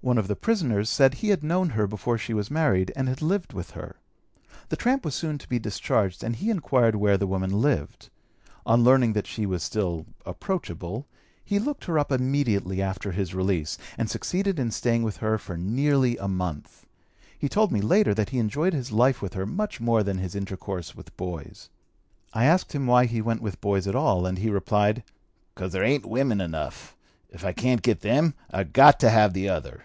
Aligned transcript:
One 0.00 0.16
of 0.16 0.28
the 0.28 0.36
prisoners 0.36 0.88
said 0.88 1.14
he 1.14 1.30
had 1.30 1.42
known 1.42 1.70
her 1.70 1.88
before 1.88 2.16
she 2.18 2.32
was 2.32 2.52
married 2.52 2.92
and 2.94 3.08
had 3.08 3.20
lived 3.20 3.52
with 3.52 3.72
her. 3.72 3.96
The 4.68 4.76
tramp 4.76 5.04
was 5.04 5.16
soon 5.16 5.38
to 5.38 5.48
be 5.48 5.58
discharged, 5.58 6.22
and 6.22 6.36
he 6.36 6.50
inquired 6.50 6.94
where 6.94 7.18
the 7.18 7.26
woman 7.26 7.60
lived. 7.60 8.08
On 8.64 8.84
learning 8.84 9.14
that 9.14 9.26
she 9.26 9.44
was 9.44 9.62
still 9.64 10.06
approachable, 10.24 11.08
he 11.44 11.58
looked 11.58 11.86
her 11.86 11.98
up 11.98 12.12
immediately 12.12 12.80
after 12.80 13.10
his 13.10 13.34
release, 13.34 13.76
and 13.98 14.08
succeeded 14.08 14.60
in 14.60 14.70
staying 14.70 15.02
with 15.02 15.16
her 15.16 15.36
for 15.36 15.56
nearly 15.56 16.16
a 16.16 16.28
month. 16.28 16.86
He 17.36 17.48
told 17.48 17.72
me 17.72 17.80
later 17.80 18.14
that 18.14 18.30
he 18.30 18.38
enjoyed 18.38 18.72
his 18.74 18.92
life 18.92 19.20
with 19.20 19.34
her 19.34 19.44
much 19.46 19.80
more 19.80 20.04
than 20.04 20.18
his 20.18 20.36
intercourse 20.36 20.94
with 20.94 21.14
boys. 21.16 21.70
I 22.32 22.44
asked 22.44 22.72
him 22.72 22.86
why 22.86 23.06
he 23.06 23.20
went 23.20 23.42
with 23.42 23.60
boys 23.60 23.88
at 23.88 23.96
all, 23.96 24.26
and 24.26 24.38
he 24.38 24.48
replied: 24.48 25.02
"'Cause 25.56 25.72
there 25.72 25.84
ain't 25.84 26.06
women 26.06 26.40
enough. 26.40 26.96
If 27.30 27.44
I 27.44 27.52
can't 27.52 27.82
get 27.82 28.00
them 28.00 28.32
I've 28.50 28.72
got 28.72 28.98
to 29.00 29.10
have 29.10 29.34
the 29.34 29.50
other." 29.50 29.82